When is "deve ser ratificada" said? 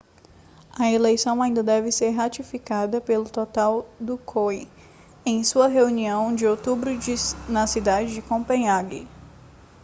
1.61-2.99